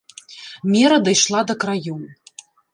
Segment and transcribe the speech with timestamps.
[0.77, 2.03] Мера дайшла да краёў.